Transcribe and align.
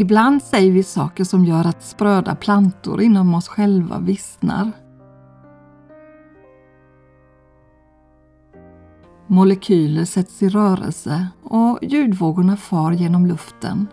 Ibland 0.00 0.42
säger 0.42 0.72
vi 0.72 0.82
saker 0.82 1.24
som 1.24 1.44
gör 1.44 1.66
att 1.66 1.82
spröda 1.82 2.34
plantor 2.34 3.02
inom 3.02 3.34
oss 3.34 3.48
själva 3.48 3.98
vissnar. 3.98 4.72
Molekyler 9.26 10.04
sätts 10.04 10.42
i 10.42 10.48
rörelse 10.48 11.26
och 11.42 11.78
ljudvågorna 11.82 12.56
far 12.56 12.92
genom 12.92 13.26
luften. 13.26 13.86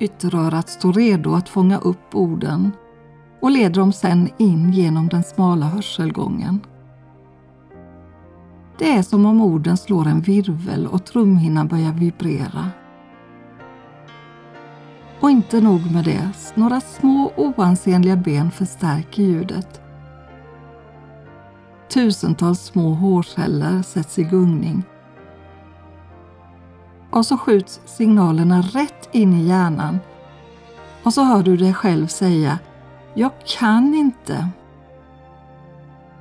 Ytterörat 0.00 0.68
står 0.68 0.92
redo 0.92 1.34
att 1.34 1.48
fånga 1.48 1.78
upp 1.78 2.14
orden 2.14 2.72
och 3.40 3.50
leder 3.50 3.80
dem 3.80 3.92
sedan 3.92 4.28
in 4.38 4.72
genom 4.72 5.08
den 5.08 5.22
smala 5.22 5.66
hörselgången. 5.66 6.60
Det 8.78 8.92
är 8.92 9.02
som 9.02 9.26
om 9.26 9.40
orden 9.40 9.76
slår 9.76 10.06
en 10.06 10.20
virvel 10.20 10.86
och 10.86 11.04
trumhinnan 11.04 11.68
börjar 11.68 11.92
vibrera. 11.92 12.70
Och 15.20 15.30
inte 15.30 15.60
nog 15.60 15.92
med 15.92 16.04
det, 16.04 16.30
några 16.54 16.80
små 16.80 17.32
oansenliga 17.36 18.16
ben 18.16 18.50
förstärker 18.50 19.22
ljudet. 19.22 19.80
Tusentals 21.88 22.60
små 22.60 22.94
hårceller 22.94 23.82
sätts 23.82 24.18
i 24.18 24.22
gungning. 24.22 24.82
Och 27.10 27.26
så 27.26 27.38
skjuts 27.38 27.80
signalerna 27.84 28.60
rätt 28.60 29.08
in 29.12 29.32
i 29.32 29.48
hjärnan. 29.48 29.98
Och 31.02 31.14
så 31.14 31.22
hör 31.22 31.42
du 31.42 31.56
dig 31.56 31.74
själv 31.74 32.06
säga 32.06 32.58
Jag 33.14 33.32
kan 33.58 33.94
inte. 33.94 34.48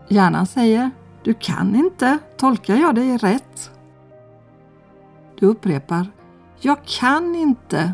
Hjärnan 0.09 0.45
säger 0.45 0.91
du 1.25 1.33
kan 1.33 1.75
inte. 1.75 2.17
Tolkar 2.37 2.75
jag 2.75 2.95
dig 2.95 3.17
rätt? 3.17 3.71
Du 5.39 5.45
upprepar 5.45 6.07
Jag 6.59 6.85
kan 6.85 7.35
inte. 7.35 7.93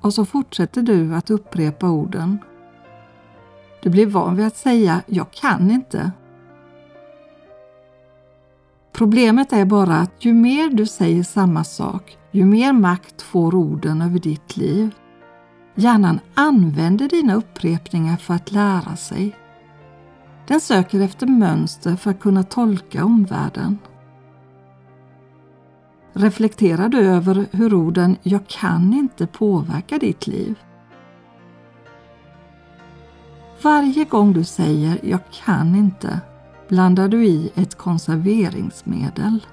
Och 0.00 0.14
så 0.14 0.24
fortsätter 0.24 0.82
du 0.82 1.14
att 1.14 1.30
upprepa 1.30 1.90
orden. 1.90 2.38
Du 3.82 3.90
blir 3.90 4.06
van 4.06 4.36
vid 4.36 4.46
att 4.46 4.56
säga 4.56 5.02
”jag 5.06 5.30
kan 5.30 5.70
inte”. 5.70 6.12
Problemet 8.92 9.52
är 9.52 9.64
bara 9.64 9.96
att 9.96 10.24
ju 10.24 10.32
mer 10.32 10.70
du 10.70 10.86
säger 10.86 11.22
samma 11.22 11.64
sak, 11.64 12.18
ju 12.30 12.44
mer 12.44 12.72
makt 12.72 13.22
får 13.22 13.54
orden 13.54 14.02
över 14.02 14.18
ditt 14.18 14.56
liv. 14.56 14.94
Hjärnan 15.74 16.20
använder 16.34 17.08
dina 17.08 17.34
upprepningar 17.34 18.16
för 18.16 18.34
att 18.34 18.52
lära 18.52 18.96
sig. 18.96 19.36
Den 20.46 20.60
söker 20.60 21.00
efter 21.00 21.26
mönster 21.26 21.96
för 21.96 22.10
att 22.10 22.20
kunna 22.20 22.42
tolka 22.42 23.04
omvärlden. 23.04 23.78
Reflekterar 26.12 26.88
du 26.88 26.98
över 26.98 27.46
hur 27.52 27.74
orden 27.74 28.16
”jag 28.22 28.46
kan 28.46 28.94
inte” 28.94 29.26
påverkar 29.26 29.98
ditt 29.98 30.26
liv? 30.26 30.58
Varje 33.62 34.04
gång 34.04 34.32
du 34.32 34.44
säger 34.44 34.98
”jag 35.02 35.20
kan 35.44 35.74
inte” 35.74 36.20
blandar 36.68 37.08
du 37.08 37.26
i 37.26 37.52
ett 37.54 37.74
konserveringsmedel. 37.74 39.46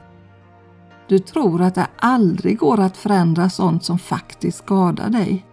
Du 1.08 1.20
tror 1.20 1.62
att 1.62 1.76
det 1.76 1.88
aldrig 1.98 2.58
går 2.58 2.80
att 2.80 2.98
förändra 2.98 3.50
sånt 3.50 3.84
som 3.84 4.00
faktiskt 4.00 4.58
skadar 4.58 5.10
dig. 5.10 5.46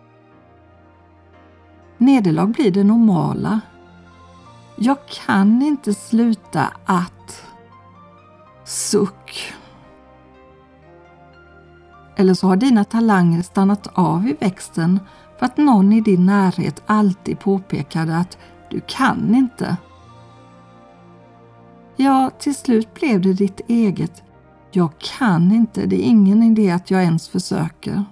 Nederlag 1.98 2.46
blir 2.46 2.70
det 2.70 2.84
normala. 2.84 3.60
Jag 4.76 4.98
kan 5.26 5.62
inte 5.62 5.94
sluta 5.94 6.72
att... 6.84 7.42
Suck. 8.64 9.54
Eller 12.16 12.34
så 12.34 12.46
har 12.46 12.56
dina 12.56 12.84
talanger 12.84 13.42
stannat 13.42 13.86
av 13.94 14.28
i 14.28 14.36
växten 14.40 15.00
för 15.38 15.46
att 15.46 15.56
någon 15.56 15.92
i 15.92 16.00
din 16.00 16.26
närhet 16.26 16.82
alltid 16.86 17.38
påpekade 17.38 18.16
att 18.16 18.38
du 18.70 18.80
kan 18.86 19.34
inte. 19.34 19.76
Ja, 21.96 22.30
till 22.38 22.54
slut 22.54 22.94
blev 22.94 23.20
det 23.20 23.32
ditt 23.32 23.60
eget. 23.68 24.22
Jag 24.70 24.90
kan 25.18 25.52
inte, 25.52 25.86
det 25.86 25.96
är 25.96 26.08
ingen 26.08 26.42
idé 26.42 26.70
att 26.70 26.90
jag 26.90 27.02
ens 27.02 27.28
försöker. 27.28 28.04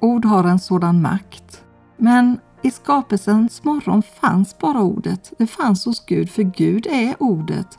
Ord 0.00 0.24
har 0.24 0.44
en 0.44 0.58
sådan 0.58 1.02
makt. 1.02 1.64
Men 1.96 2.40
i 2.62 2.70
skapelsens 2.70 3.64
morgon 3.64 4.02
fanns 4.02 4.58
bara 4.58 4.80
ordet. 4.80 5.32
Det 5.38 5.46
fanns 5.46 5.84
hos 5.84 6.06
Gud, 6.06 6.30
för 6.30 6.42
Gud 6.42 6.86
är 6.86 7.16
ordet. 7.18 7.78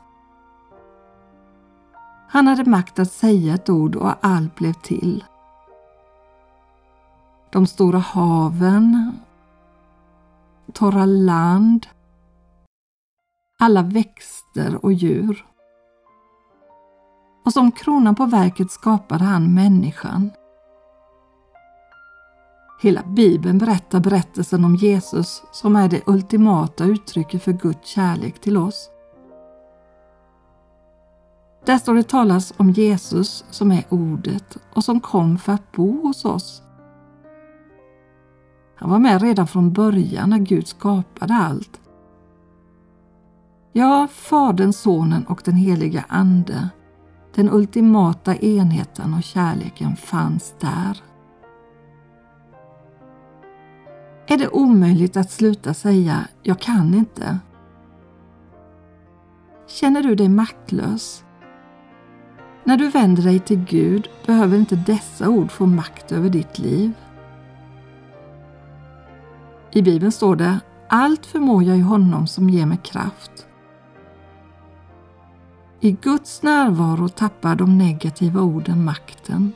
Han 2.28 2.46
hade 2.46 2.70
makt 2.70 2.98
att 2.98 3.12
säga 3.12 3.54
ett 3.54 3.70
ord 3.70 3.96
och 3.96 4.12
allt 4.20 4.54
blev 4.54 4.72
till. 4.72 5.24
De 7.50 7.66
stora 7.66 7.98
haven, 7.98 9.12
torra 10.72 11.04
land, 11.04 11.86
alla 13.58 13.82
växter 13.82 14.84
och 14.84 14.92
djur. 14.92 15.46
Och 17.44 17.52
som 17.52 17.72
kronan 17.72 18.14
på 18.14 18.26
verket 18.26 18.70
skapade 18.70 19.24
han 19.24 19.54
människan. 19.54 20.30
Hela 22.82 23.02
Bibeln 23.02 23.58
berättar 23.58 24.00
berättelsen 24.00 24.64
om 24.64 24.76
Jesus 24.76 25.42
som 25.52 25.76
är 25.76 25.88
det 25.88 26.02
ultimata 26.06 26.84
uttrycket 26.84 27.42
för 27.42 27.52
Guds 27.52 27.88
kärlek 27.88 28.40
till 28.40 28.56
oss. 28.56 28.90
Där 31.64 31.78
står 31.78 31.94
det 31.94 32.02
talas 32.02 32.54
om 32.56 32.70
Jesus 32.70 33.44
som 33.50 33.72
är 33.72 33.84
ordet 33.88 34.56
och 34.74 34.84
som 34.84 35.00
kom 35.00 35.38
för 35.38 35.52
att 35.52 35.72
bo 35.72 36.06
hos 36.06 36.24
oss. 36.24 36.62
Han 38.74 38.90
var 38.90 38.98
med 38.98 39.22
redan 39.22 39.46
från 39.46 39.72
början 39.72 40.30
när 40.30 40.38
Gud 40.38 40.68
skapade 40.68 41.34
allt. 41.34 41.80
Ja, 43.72 44.08
Fadern, 44.12 44.72
Sonen 44.72 45.26
och 45.26 45.42
den 45.44 45.54
heliga 45.54 46.04
Ande, 46.08 46.68
den 47.34 47.50
ultimata 47.52 48.36
enheten 48.36 49.14
och 49.14 49.22
kärleken 49.22 49.96
fanns 49.96 50.54
där. 50.60 51.11
Är 54.26 54.38
det 54.38 54.48
omöjligt 54.48 55.16
att 55.16 55.30
sluta 55.30 55.74
säga 55.74 56.28
”jag 56.42 56.60
kan 56.60 56.94
inte”? 56.94 57.38
Känner 59.68 60.02
du 60.02 60.14
dig 60.14 60.28
maktlös? 60.28 61.24
När 62.64 62.76
du 62.76 62.88
vänder 62.88 63.22
dig 63.22 63.40
till 63.40 63.64
Gud 63.64 64.08
behöver 64.26 64.58
inte 64.58 64.76
dessa 64.76 65.28
ord 65.28 65.50
få 65.50 65.66
makt 65.66 66.12
över 66.12 66.28
ditt 66.28 66.58
liv. 66.58 66.92
I 69.72 69.82
Bibeln 69.82 70.12
står 70.12 70.36
det 70.36 70.60
Allt 70.88 71.26
förmår 71.26 71.62
jag 71.62 71.76
i 71.76 71.80
honom 71.80 72.26
som 72.26 72.50
ger 72.50 72.66
mig 72.66 72.78
kraft. 72.82 73.46
I 75.80 75.92
Guds 75.92 76.42
närvaro 76.42 77.08
tappar 77.08 77.54
de 77.54 77.78
negativa 77.78 78.40
orden 78.40 78.84
makten. 78.84 79.52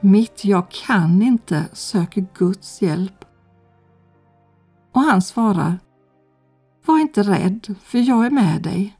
Mitt 0.00 0.44
jag 0.44 0.70
kan 0.70 1.22
inte 1.22 1.68
söker 1.72 2.26
Guds 2.34 2.82
hjälp. 2.82 3.24
Och 4.92 5.00
han 5.00 5.22
svarar 5.22 5.78
Var 6.86 6.98
inte 6.98 7.22
rädd, 7.22 7.74
för 7.82 7.98
jag 7.98 8.26
är 8.26 8.30
med 8.30 8.62
dig. 8.62 8.96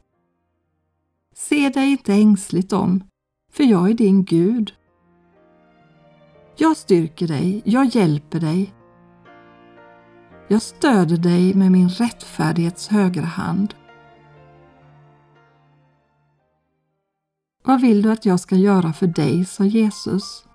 Se 1.35 1.69
dig 1.69 1.91
inte 1.91 2.13
ängsligt 2.13 2.73
om, 2.73 3.03
för 3.51 3.63
jag 3.63 3.89
är 3.89 3.93
din 3.93 4.23
Gud. 4.23 4.73
Jag 6.57 6.77
styrker 6.77 7.27
dig, 7.27 7.61
jag 7.65 7.85
hjälper 7.85 8.39
dig. 8.39 8.73
Jag 10.47 10.61
stöder 10.61 11.17
dig 11.17 11.53
med 11.53 11.71
min 11.71 11.89
rättfärdighets 11.89 12.87
högra 12.87 13.25
hand. 13.25 13.73
Vad 17.63 17.81
vill 17.81 18.01
du 18.01 18.11
att 18.11 18.25
jag 18.25 18.39
ska 18.39 18.55
göra 18.55 18.93
för 18.93 19.07
dig, 19.07 19.45
sa 19.45 19.63
Jesus. 19.63 20.46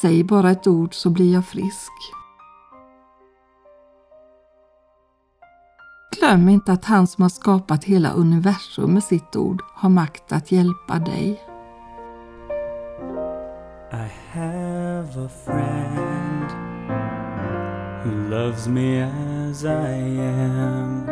Säg 0.00 0.24
bara 0.24 0.50
ett 0.50 0.66
ord 0.66 0.94
så 0.94 1.10
blir 1.10 1.32
jag 1.32 1.46
frisk. 1.46 1.92
Glöm 6.18 6.48
inte 6.48 6.72
att 6.72 6.84
han 6.84 7.06
som 7.06 7.22
har 7.22 7.28
skapat 7.28 7.84
hela 7.84 8.12
universum 8.12 8.94
med 8.94 9.04
sitt 9.04 9.36
ord 9.36 9.62
har 9.74 9.88
makt 9.88 10.32
att 10.32 10.52
hjälpa 10.52 10.98
dig. 10.98 11.42
I 13.92 14.10
have 14.32 15.24
a 15.24 15.28
friend 15.44 16.50
who 18.04 18.30
loves 18.30 18.68
me 18.68 19.02
as 19.02 19.64
I 19.64 20.20
am. 20.20 21.06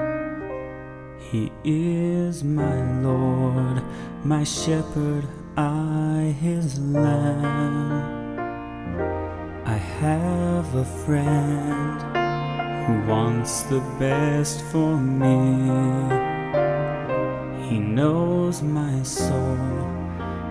He 1.30 1.50
is 1.64 2.42
my 2.42 3.02
Lord, 3.02 3.80
my 4.22 4.44
shepherd, 4.44 5.24
I 5.56 6.32
his 6.40 6.78
lamb. 6.78 8.13
I 9.74 9.78
have 9.78 10.72
a 10.76 10.84
friend 10.84 12.00
who 12.86 13.10
wants 13.10 13.62
the 13.62 13.80
best 13.98 14.62
for 14.70 14.96
me. 14.96 15.34
He 17.66 17.80
knows 17.80 18.62
my 18.62 19.02
soul 19.02 19.58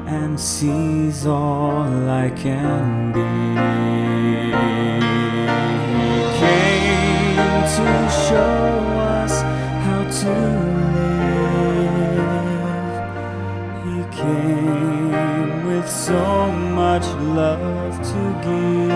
and 0.08 0.38
sees 0.38 1.26
all 1.26 2.10
I 2.10 2.32
can 2.32 3.14
be. 3.14 3.30
He 5.72 6.24
came 6.44 7.62
to 7.78 7.88
show 8.28 8.66
us 9.16 9.42
how 9.86 10.04
to 10.22 10.63
to 18.10 18.22
give. 18.44 18.94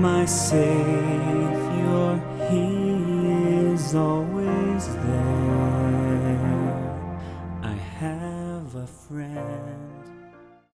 my 0.08 0.24
Savior, 0.26 2.06
He 2.50 2.68
is 3.72 3.94
always 3.94 4.84
there. 5.04 5.13